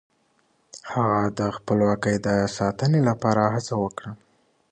هغه 0.91 1.21
د 1.39 1.41
خپلواکۍ 1.57 2.15
د 2.27 2.27
ساتنې 2.57 2.99
لپاره 3.09 3.43
هڅه 3.53 3.73
وکړه. 3.83 4.11